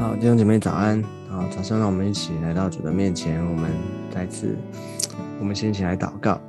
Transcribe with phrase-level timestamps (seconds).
[0.00, 1.04] 好，弟兄姐妹早安。
[1.28, 3.70] 好，早上让我们一起来到主的面前，我们
[4.10, 4.56] 再次，
[5.38, 6.40] 我们先一起来祷告。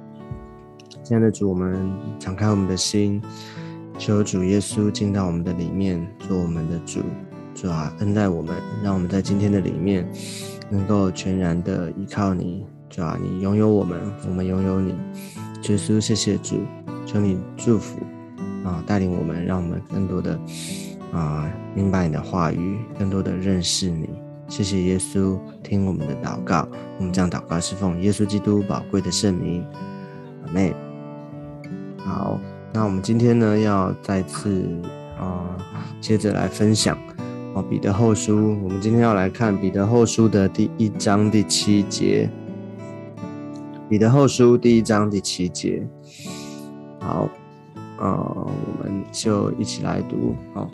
[1.04, 3.22] 亲爱的主，我们敞开我们的心，
[3.98, 7.02] 求主耶稣进到我们的里面，做我们的主，
[7.54, 10.10] 主啊，恩待我们，让我们在今天的里面
[10.70, 14.92] 能够全然的依靠你，主啊，你拥有我们，我们拥有你。
[15.64, 16.62] 耶稣，谢谢主，
[17.06, 18.00] 求你祝福
[18.64, 20.40] 啊，带领我们，让我们更多的。
[21.12, 24.10] 啊，明白你的话语，更多的认识你。
[24.48, 26.68] 谢谢耶稣，听我们的祷告。
[26.98, 29.66] 我们将祷告是奉耶稣基督宝贵的圣名。
[30.46, 30.76] 阿妹，
[31.98, 32.40] 好，
[32.74, 34.66] 那我们今天呢，要再次
[35.18, 35.58] 啊，
[36.02, 36.98] 接着来分享
[37.54, 38.58] 哦，彼得后书。
[38.64, 42.30] 我们今天要来看彼得后书的第一章第七节。
[43.90, 45.88] 彼得后书第一章第七节。
[47.00, 47.30] 好，
[48.02, 50.36] 呃，我们就一起来读。
[50.54, 50.70] 好。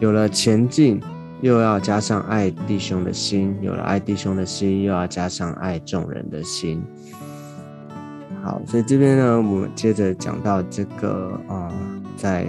[0.00, 0.98] 有了前进，
[1.42, 6.82] 又要加上爱弟兄的心；有了爱弟兄的心，又要加上爱众人的心。
[8.42, 11.70] 好，所以这边呢，我们接着讲到这个啊，
[12.16, 12.46] 在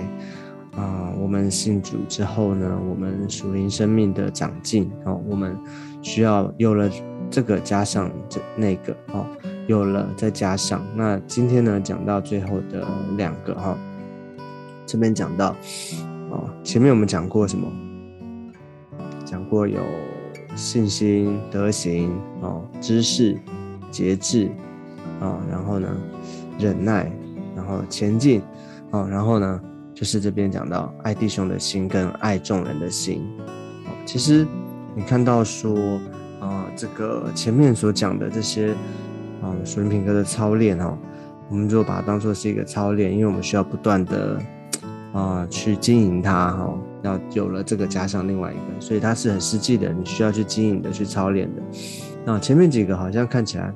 [0.78, 5.54] 啊，我们信主之后呢，我们属灵生命的长进哦，我们
[6.02, 6.90] 需要有了
[7.30, 9.26] 这个加上这那个哦，
[9.68, 10.82] 有了再加上。
[10.96, 12.88] 那今天呢，讲到最后的
[13.18, 13.78] 两个哈，
[14.92, 15.56] 这边讲到。
[16.32, 17.68] 哦，前面我们讲过什么？
[19.26, 19.82] 讲过有
[20.56, 22.10] 信心、德行、
[22.42, 23.38] 哦，知识、
[23.90, 24.50] 节制，
[25.20, 25.88] 啊，然后呢，
[26.58, 27.12] 忍耐，
[27.54, 28.42] 然后前进，
[28.92, 29.62] 哦，然后呢，
[29.94, 33.22] 就是这边讲到爱弟兄的心跟爱众人的心。
[33.86, 34.48] 哦，其实
[34.96, 36.00] 你看到说，
[36.40, 38.74] 啊，这个前面所讲的这些，
[39.42, 40.98] 啊，属灵品格的操练，哦，
[41.50, 44.42] 我们就把它当做是一个操练，因为我们需要不断的。
[45.14, 51.62] 啊，去经营它哈，要有了这个加上另外一个，所以它是很实际的，你需要去经营的，去操练的。
[52.24, 53.74] 那前面几个好像看起来，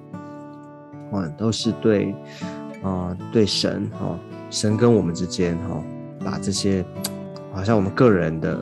[1.12, 2.16] 哇，都是对
[2.82, 4.18] 啊，对神哈，
[4.50, 5.84] 神跟我们之间哈，
[6.24, 6.86] 把这些
[7.52, 8.58] 好像我们个人的，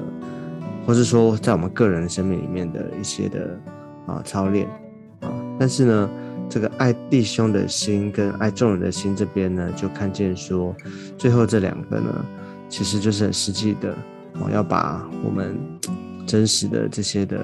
[0.88, 3.60] 或是说在我们个人生命里面的一些的
[4.08, 4.68] 啊操练
[5.20, 5.30] 啊，
[5.60, 6.10] 但是呢，
[6.50, 10.76] 这个爱弟兄的心跟爱众人的心这边呢，就看见说，
[11.20, 12.26] 最后这两个呢。
[12.74, 13.96] 其实就是很实际的，
[14.40, 15.56] 哦，要把我们
[16.26, 17.38] 真实的这些的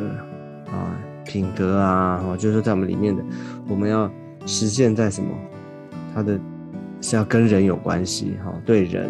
[0.66, 0.90] 啊
[1.24, 3.24] 品格啊，哦，就是在我们里面的，
[3.68, 4.12] 我们要
[4.48, 5.30] 实现在什么？
[6.16, 6.40] 它的
[7.00, 9.08] 是要跟人有关系，哈，对人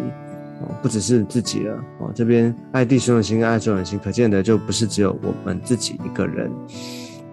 [0.60, 6.52] 哦，不只是自己了，哦，这边爱弟兄的心跟爱众人心，可见的就不是只有我们自己一个人，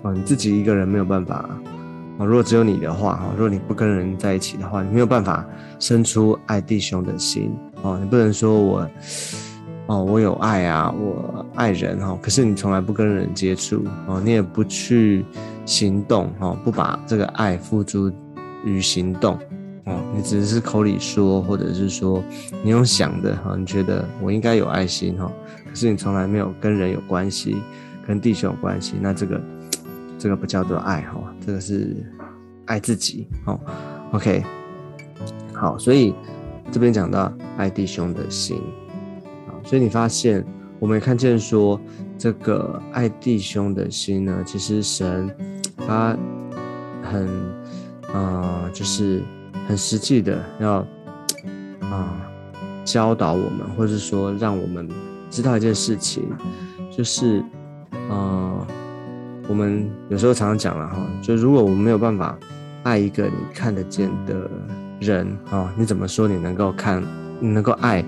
[0.04, 1.50] 哦，你自己一个人没有办法。
[2.20, 5.46] 哦，如果只有你的话，哈，如果你不跟人在一起的话，你没有办法
[5.78, 7.54] 生出爱弟兄的心，
[7.88, 8.90] 哦，你不能说我，
[9.86, 15.24] 哦，我有爱啊，我爱人，哈，可是你从来不跟人接触，哦，你也不去
[15.66, 18.12] 行动，哦，不把这个爱付诸
[18.66, 19.40] 于行动，
[19.86, 22.22] 哦，你只是口里说，或者是说
[22.62, 25.32] 你用想的，哈，你觉得我应该有爱心，哈，
[25.70, 27.56] 可是你从来没有跟人有关系，
[28.06, 29.42] 跟弟兄有关系，那这个。
[30.20, 31.96] 这个不叫做爱哈，这个是
[32.66, 33.60] 爱自己哦。
[34.14, 34.44] OK，
[35.54, 36.12] 好，所以
[36.72, 38.62] 这边讲到爱弟兄的心
[39.48, 40.46] 啊，所以你发现
[40.80, 41.80] 我们也看见说，
[42.18, 45.30] 这个爱弟兄的心呢，其实神
[45.78, 46.18] 他
[47.04, 47.28] 很
[48.14, 49.24] 啊，就是
[49.68, 50.86] 很实际的要
[51.82, 52.30] 啊
[52.84, 54.90] 教导我们，或者是说让我们
[55.30, 56.24] 知道一件事情，
[56.92, 57.44] 就是
[58.10, 58.68] 啊。
[59.50, 62.38] 我们有时候常常讲了哈，就如果我们没有办法
[62.84, 64.52] 爱一个你看得见的
[65.00, 67.04] 人啊，你怎么说你能够看，
[67.40, 68.04] 你能够爱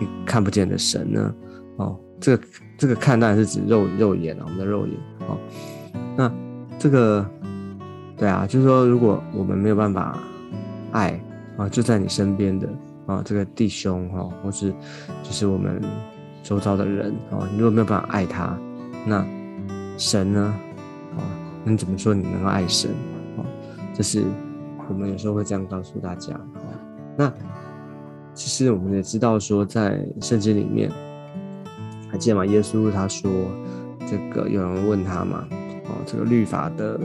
[0.00, 1.34] 你看不见的神呢？
[1.76, 2.42] 哦，这个
[2.76, 4.96] 这个看当然是指肉肉眼啊，我们的肉眼
[5.28, 5.36] 啊。
[6.16, 6.32] 那
[6.78, 7.24] 这个
[8.16, 10.18] 对啊，就是说如果我们没有办法
[10.92, 11.20] 爱
[11.56, 12.68] 啊，就在你身边的
[13.06, 14.70] 啊这个弟兄哈，或是
[15.22, 15.80] 就是我们
[16.42, 18.58] 周遭的人啊，你如果没有办法爱他，
[19.06, 19.24] 那
[19.96, 20.54] 神呢？
[21.16, 21.22] 啊
[21.64, 22.90] 你怎么说你能够爱神？
[23.36, 23.44] 哦，
[23.92, 24.24] 这是
[24.88, 26.34] 我们有时候会这样告诉大家。
[26.34, 26.72] 哦，
[27.16, 27.32] 那
[28.34, 30.90] 其实我们也知道说，在圣经里面，
[32.10, 32.46] 还记得吗？
[32.46, 33.30] 耶稣他说，
[34.06, 35.46] 这个有人问他嘛，
[35.86, 36.98] 哦，这个律法的，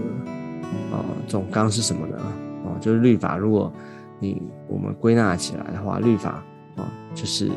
[0.91, 2.17] 哦，总纲是什么呢？
[2.65, 3.71] 哦，就是律法，如果
[4.19, 6.43] 你我们归纳起来的话，律法，
[6.77, 7.51] 哦，就是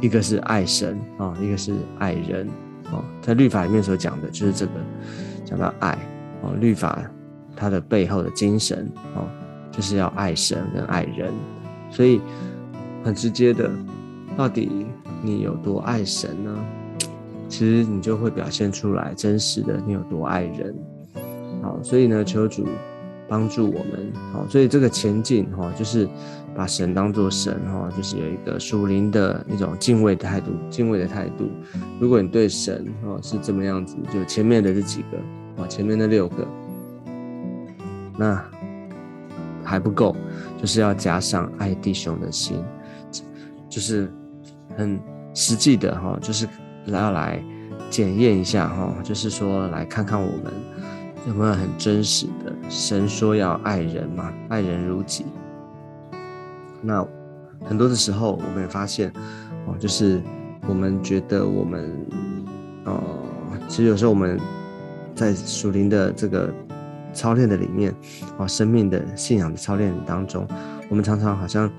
[0.00, 2.48] 一个是爱神，啊，一个是爱人，
[2.92, 4.72] 哦，在律法里面所讲的就是这个，
[5.44, 5.98] 讲到爱。
[6.42, 7.02] 哦，律法
[7.56, 9.26] 它的背后的精神哦，
[9.70, 11.32] 就是要爱神跟爱人，
[11.90, 12.20] 所以
[13.02, 13.70] 很直接的，
[14.36, 14.86] 到底
[15.22, 16.54] 你有多爱神呢？
[17.48, 20.74] 其实你就会表现出来真实的你有多爱人。
[21.62, 22.66] 好，所以呢，求主
[23.28, 24.12] 帮助我们。
[24.32, 26.08] 好，所以这个前进哈，就是
[26.54, 31.48] 把神当作神哈，就是有一个属灵的一种敬畏态度，敬畏的态度。
[32.00, 36.46] 如果你对神哈是这么样子，就前面的这几个啊，前面的六个，
[38.16, 38.44] 那
[39.62, 40.14] 还不够，
[40.60, 42.62] 就是要加上爱弟兄的心，
[43.68, 44.12] 就是
[44.76, 45.00] 很
[45.34, 46.48] 实际的哈，就是
[46.86, 47.42] 要来
[47.90, 50.52] 检验一下哈，就是说来看看我们。
[51.26, 52.52] 有没有很真实的？
[52.68, 55.24] 神说要爱人嘛，爱人如己。
[56.82, 57.02] 那
[57.64, 59.10] 很多的时候，我们也发现，
[59.66, 60.20] 哦，就是
[60.68, 62.06] 我们觉得我们，
[62.84, 63.02] 哦，
[63.68, 64.38] 其实有时候我们
[65.14, 66.52] 在属灵的这个
[67.14, 67.94] 操练的里面，
[68.36, 70.46] 啊，生命的信仰的操练当中，
[70.90, 71.70] 我们常常好像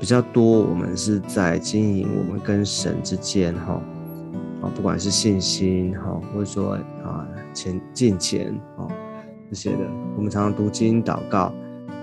[0.00, 3.80] 比较多，我们是在经营我们跟神之间，哈，
[4.62, 6.72] 啊，不管是信心，哈，或者说
[7.04, 7.26] 啊。
[7.54, 8.88] 前进前哦，
[9.50, 9.78] 这些的，
[10.16, 11.52] 我们常常读经祷告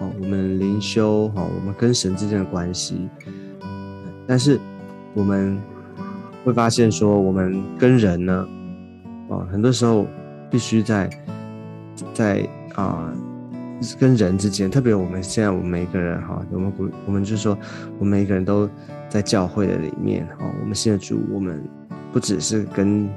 [0.02, 3.08] 哦，我们灵修哈，我们跟神之间的关系，
[4.28, 4.60] 但是
[5.14, 5.58] 我们
[6.44, 8.46] 会发现说，我们跟人呢，
[9.30, 10.06] 哦，很多时候
[10.52, 11.10] 必须在
[12.14, 13.12] 在啊
[14.00, 16.74] 跟人之间，特别我们现在我们每个人哈，我们，
[17.08, 17.58] 我们就是说，
[18.00, 18.70] 我们每个人都
[19.10, 21.64] 在教会的里面哦，我们现在主，我们
[22.12, 23.10] 不只是跟。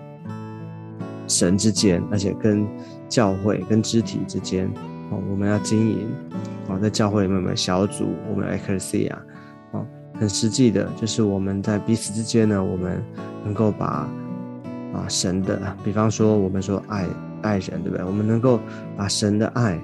[1.31, 2.67] 神之间，而且跟
[3.07, 4.67] 教会、跟肢体之间，
[5.11, 6.09] 哦，我们要经营，
[6.69, 9.21] 哦，在教会里面，我们小组，我们 e c c e 啊
[9.73, 9.87] 哦，
[10.19, 13.05] 很实际的，就是我们在彼此之间呢，我们
[13.45, 14.09] 能够把
[14.95, 17.05] 啊神的，比方说我们说爱
[17.43, 18.05] 爱人，对不对？
[18.05, 18.61] 我们能够
[18.97, 19.75] 把神的爱，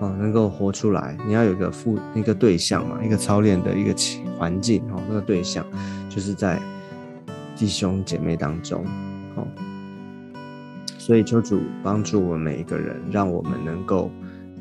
[0.00, 1.16] 啊，能够活出来。
[1.26, 3.94] 你要有一个附一个对象嘛，一个操练的一个
[4.38, 5.64] 环境，哦，那个对象
[6.08, 6.60] 就是在
[7.56, 8.84] 弟兄姐妹当中，
[9.36, 9.46] 哦。
[10.98, 14.10] 所以求主帮助我们每一个人，让我们能够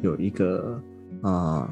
[0.02, 0.82] 有一个
[1.22, 1.70] 啊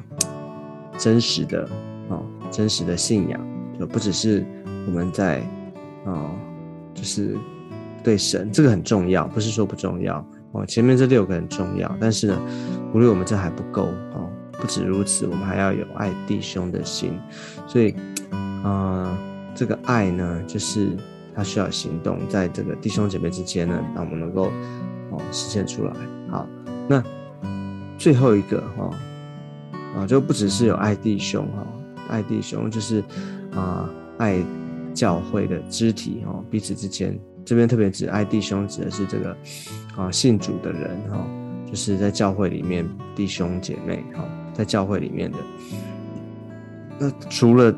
[0.96, 1.68] 真实的
[2.08, 2.20] 啊
[2.50, 3.40] 真实的信仰，
[3.78, 4.46] 就不只是
[4.86, 5.40] 我们在
[6.04, 6.30] 啊
[6.94, 7.36] 就是
[8.04, 10.24] 对神这个很重要，不是说不重要
[10.58, 10.66] 哦。
[10.66, 12.38] 前面这六个很重要，但是呢，
[12.92, 13.84] 鼓励我们这还不够
[14.14, 14.28] 哦。
[14.52, 17.18] 不止如此，我们还要有爱弟兄的心。
[17.66, 17.94] 所以
[18.30, 19.18] 啊，
[19.54, 20.96] 这个爱呢，就是。
[21.34, 24.46] 他需要行动，在这个弟兄姐妹之间呢，让我们能够
[25.12, 25.92] 哦实现出来。
[26.28, 26.44] 好，
[26.88, 27.00] 那
[27.96, 28.90] 最后一个哈
[29.96, 31.64] 啊，就不只是有爱弟兄哈，
[32.08, 33.04] 爱弟兄就是
[33.54, 33.88] 啊
[34.18, 34.42] 爱
[34.92, 37.16] 教会的肢体哈，彼此之间
[37.48, 39.34] 这边特别指爱弟兄，指的是这个
[39.96, 41.26] 啊信主的人哈，
[41.66, 42.86] 就是在教会里面
[43.16, 44.22] 弟兄姐妹哈，
[44.52, 45.38] 在教会里面的。
[46.98, 47.74] 那除了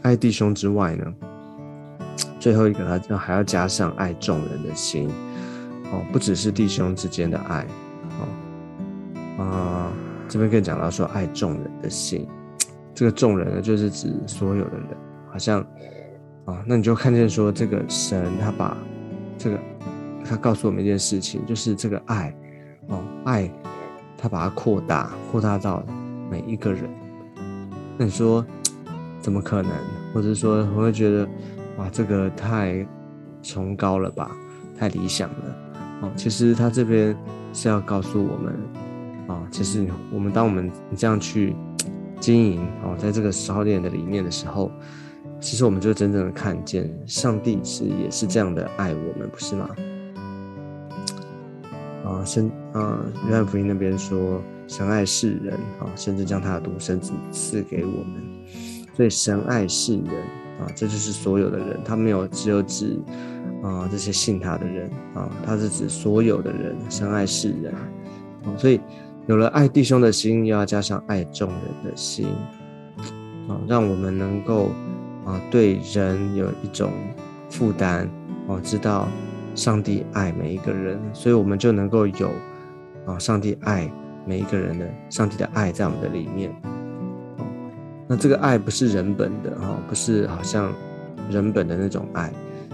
[0.00, 1.04] 爱弟兄之外呢？
[2.38, 5.06] 最后一个，他就还要加上爱众人的心，
[5.92, 7.66] 哦，不只是弟兄之间的爱，
[9.36, 9.92] 哦，啊，
[10.30, 12.26] 这边更讲到说爱众人的心，
[12.94, 14.86] 这个众人呢，就是指所有的人，
[15.30, 15.60] 好像，
[16.46, 18.74] 啊，那你就看见说这个神他把
[19.40, 19.58] 这个
[20.22, 22.34] 他告诉我们一件事情，就是这个爱，
[22.88, 23.50] 哦，爱，
[24.18, 25.82] 他把它扩大，扩大到
[26.30, 26.84] 每一个人，
[27.96, 28.44] 那你说
[29.22, 29.72] 怎么可能？
[30.12, 31.26] 或者说我会觉得。
[31.76, 32.86] 哇，这个太
[33.42, 34.30] 崇高了吧，
[34.76, 35.36] 太理想了
[36.02, 36.10] 哦。
[36.14, 37.16] 其实他这边
[37.54, 38.54] 是要告诉我们
[39.26, 41.56] 啊，其实我们当我们这样去
[42.18, 44.70] 经营哦，在这个烧炼的里面的时候，
[45.40, 49.68] 其实我们就真正的看见上帝是也是这样的爱我们，不是吗？
[52.04, 58.22] 啊，圣啊，约翰福音那边说，神爱世人啊，甚至将他的独生子赐给我们，
[58.94, 60.40] 所以神爱世人。
[60.60, 62.98] 啊，这就是所有的人，他没有只有指
[63.62, 68.78] 啊这些信他的人啊，他是指所有的人，神爱世人啊，所以
[69.26, 72.26] 有了爱弟兄的心，又要加上爱众人的心
[73.48, 74.68] 啊，让我们能够
[75.24, 76.92] 啊对人有一种
[77.48, 78.08] 负担
[78.46, 79.08] 哦，知道
[79.54, 82.30] 上帝爱每一个人，所以我们就能够有
[83.06, 83.90] 啊上帝爱
[84.24, 86.54] 每一个人的上帝的爱在我们的里面。
[88.06, 90.72] 那这个爱不是人本的哈，不是好像
[91.30, 92.32] 人本的那种爱，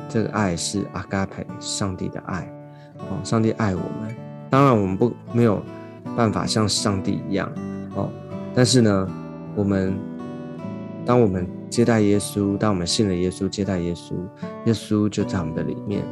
[0.09, 2.51] 这个爱是阿嘎培上帝的爱
[2.99, 4.17] 哦，上帝爱我们。
[4.49, 5.63] 当然我们不没有
[6.17, 7.51] 办法像上帝一样
[7.95, 8.09] 哦，
[8.55, 9.09] 但是呢，
[9.55, 9.93] 我们
[11.07, 14.15] 当我们接待耶稣，当我们信了耶稣，接待耶稣，
[14.67, 16.05] 耶稣就在我们的里面，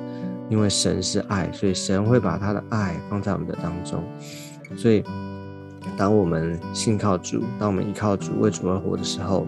[0.49, 4.03] 因为神是爱，所以神会把他的爱放在我们的当中，
[4.77, 5.05] 所以。
[5.99, 9.47] 当我们信靠主，当我们依靠主为主而活的时候，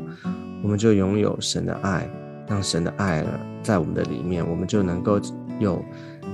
[0.62, 2.07] 我们就拥有神的爱，
[2.47, 3.25] 让神的爱
[3.62, 5.19] 在我们的里面，我们就能够
[5.59, 5.83] 有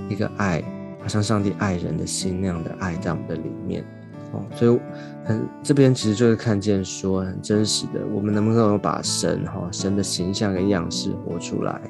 [0.09, 0.61] 一个爱，
[1.00, 3.85] 好像上帝爱人的心那样的爱在我们的里面。
[4.32, 4.80] 哦，所以
[5.24, 11.80] 很这边其实就是看见说很真实的，我们能不能够把神哈神的形象跟样式活出来？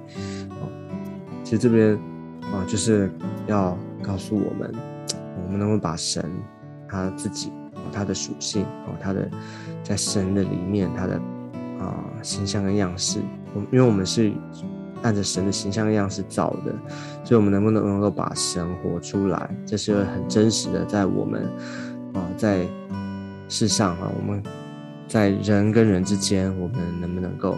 [0.60, 0.68] 哦，
[1.44, 1.94] 其实这边
[2.52, 3.10] 啊就是
[3.46, 4.74] 要告诉我们，
[5.46, 6.28] 我们能不能把神
[6.88, 7.52] 他自己
[7.92, 9.30] 他的属性哦他的
[9.84, 11.14] 在神的里面他的
[11.78, 13.20] 啊形象跟样式，
[13.54, 14.32] 我因为我们是
[15.02, 16.74] 按着神的形象样式造的，
[17.24, 19.48] 所以我们能不能够把神活出来？
[19.64, 21.48] 这是很真实的在我们。
[22.14, 22.66] 啊，在
[23.48, 24.42] 世上啊，我们
[25.08, 27.56] 在人跟人之间，我们能不能够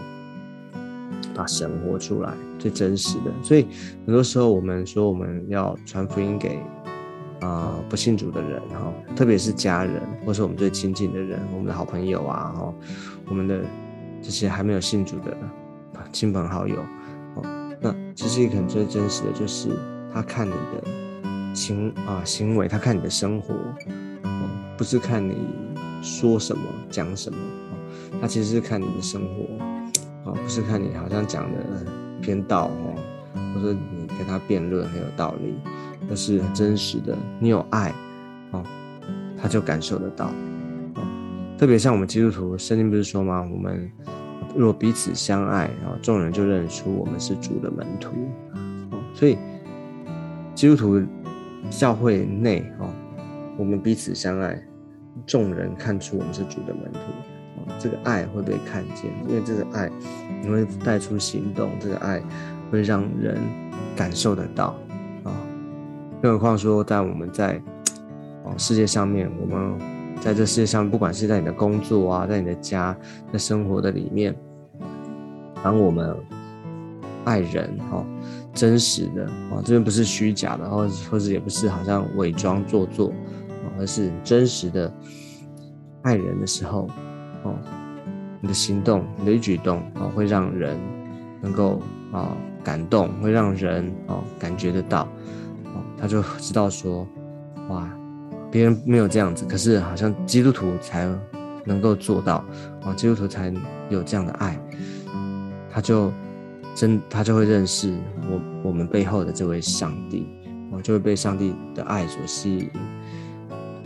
[1.33, 3.31] 把神活出来，最真实的？
[3.43, 3.67] 所以
[4.05, 6.59] 很多时候，我们说我们要传福音给
[7.41, 12.73] 啊不信主的人哈，特别是家人，或是我们最亲近的人，我们的好朋友啊，哈，
[13.27, 13.61] 我们的
[14.21, 15.37] 这些还没有信主的
[16.11, 16.77] 亲朋好友，
[17.35, 17.43] 哦，
[17.79, 19.69] 那其实一个很最真实的就是
[20.13, 23.53] 他看你的行啊行为，他看你的生活。
[24.77, 25.35] 不是看你
[26.01, 27.37] 说什么讲什么
[27.71, 27.73] 啊，
[28.21, 31.85] 他其实是看你的生活啊，不是看你好像讲的
[32.21, 32.95] 偏道哦，
[33.53, 35.55] 或者你跟他辩论很有道理，
[36.09, 37.17] 而是很真实的。
[37.39, 37.93] 你有爱
[38.51, 38.63] 哦，
[39.41, 40.27] 他就感受得到
[40.95, 41.03] 哦。
[41.57, 43.41] 特别像我们基督徒，圣经不是说吗？
[43.51, 43.89] 我们
[44.55, 48.09] 若彼此相爱，然后众人就认出我们是主的门徒
[48.91, 48.99] 哦。
[49.13, 49.37] 所以
[50.53, 51.01] 基督徒
[51.69, 52.89] 教会内哦。
[53.57, 54.61] 我们彼此相爱，
[55.25, 59.89] 众人看出我们是主的门徒啊，这个爱会被看见，因为这个爱
[60.41, 62.21] 你会带出行动，这个爱
[62.69, 63.37] 会让人
[63.95, 64.75] 感受得到
[65.23, 65.31] 啊。
[66.21, 67.61] 更何况说，在我们在
[68.43, 69.79] 哦世界上面，我们
[70.19, 72.95] 在这世界上，不管是在你的工作啊，在你的家，
[73.31, 74.35] 在生活的里面，
[75.63, 76.15] 当我们
[77.23, 78.05] 爱人哦，
[78.53, 83.13] 真实的哦，这边不是虚假的，或或者也不是好像伪装做作。
[83.79, 84.91] 而是真实的
[86.03, 86.89] 爱人的时候，
[87.43, 87.55] 哦，
[88.41, 90.77] 你的行动、你的举动啊，会让人
[91.41, 95.03] 能够啊感动，会让人哦感觉得到，
[95.73, 97.07] 哦，他就知道说，
[97.69, 97.89] 哇，
[98.51, 101.09] 别人没有这样子，可是好像基督徒才
[101.65, 102.45] 能够做到，
[102.83, 103.53] 啊，基督徒才
[103.89, 104.59] 有这样的爱，
[105.69, 106.11] 他就
[106.75, 107.93] 真他就会认识
[108.29, 110.27] 我我们背后的这位上帝，
[110.71, 112.69] 哦，就会被上帝的爱所吸引。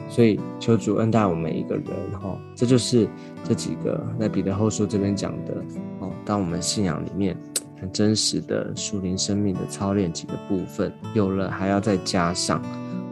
[0.10, 1.86] 所以求主恩待我们每一个人，
[2.20, 3.08] 哈，这就是
[3.44, 5.54] 这几个在彼得后书这边讲的，
[6.00, 7.38] 哦，当我们信仰里面
[7.80, 12.60] 很真实的属灵生命的操练几个部分有了，还要再加上，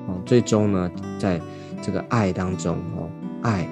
[0.08, 1.40] 哦，最终呢，在
[1.84, 3.08] 这个爱当中，哦，
[3.44, 3.70] 爱，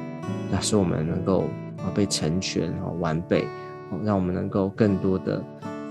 [0.51, 1.45] 那使我们能够
[1.77, 3.43] 啊被成全，哦，完备，
[3.89, 5.43] 哦，让我们能够更多的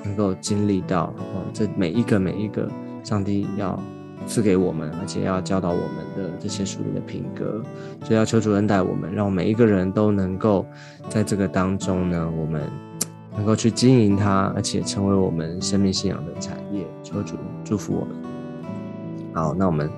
[0.04, 2.70] 能够经历到，哦，这每一个每一个
[3.02, 3.76] 上帝要。
[4.26, 7.62] 赐给我们，而且要教导我们的这些属灵的品格，
[8.02, 10.66] 所以要求主恩待我们，让每一个人都能够
[11.08, 12.62] 在这个当中呢，我们
[13.36, 16.86] 能够去经营它，而且成为我们生命信仰的产业。
[17.02, 18.16] 求主祝福我们。
[19.34, 19.90] 好，那我们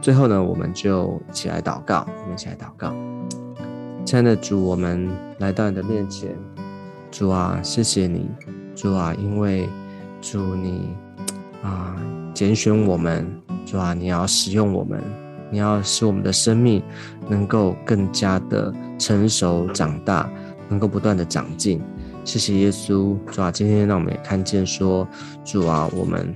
[0.00, 2.94] 最后呢，我们就一起来祷告，我们一起来祷告。
[4.04, 6.36] 亲爱的主，我们来到你的面前，
[7.10, 8.30] 主啊，谢谢你，
[8.74, 9.68] 主啊，因为
[10.20, 10.94] 主你
[11.64, 11.96] 啊
[12.32, 13.26] 拣选我们。
[13.66, 15.02] 主啊，你要使用我们，
[15.50, 16.82] 你要使我们的生命
[17.30, 20.30] 能够更加的成熟长大，
[20.68, 21.80] 能够不断的长进。
[22.24, 25.08] 谢谢耶稣，主啊，今天让我们也看见说，
[25.42, 26.34] 主啊，我们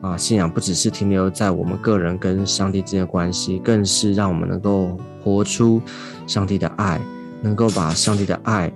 [0.00, 5.82] 啊信仰不只是停留在我们个人跟上帝之间的关系，更是让我们能够活出
[6.26, 6.98] 上帝的爱，
[7.42, 8.72] 能够把上帝的爱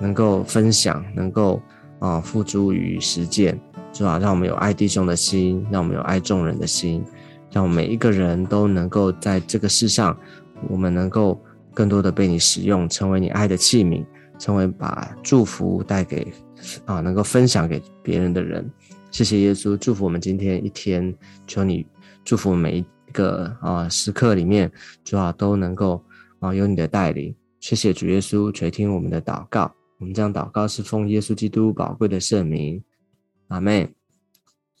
[0.00, 1.60] 能够分享，能够
[1.98, 3.60] 啊付诸于实践。
[3.96, 7.02] 主啊，让我们有爱弟兄的心，让我们有爱众人的心。
[7.50, 10.14] 让我们每一个人都能够在这个世上，
[10.68, 11.40] 我们能够
[11.72, 14.04] 更多的被你使用，成为你爱的器皿，
[14.38, 16.30] 成为把祝福带给
[16.84, 18.70] 啊，能够分享给别人的人。
[19.10, 21.14] 谢谢耶稣，祝福我们今天一天，
[21.46, 21.86] 求你
[22.22, 24.70] 祝福每一个啊时刻里面，
[25.04, 26.04] 主啊都能够
[26.40, 27.34] 啊有你的带领。
[27.60, 32.82] 谢谢主耶稣垂听我们的祷告，我们这样祷告是奉耶稣基督宝贵的圣名，
[33.48, 33.92] 阿妹。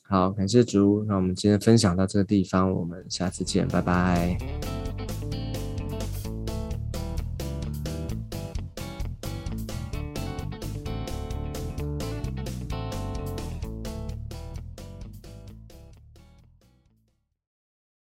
[0.02, 4.38] 好，感谢主，那我们今天分享到这个地方，我们下次见，拜拜。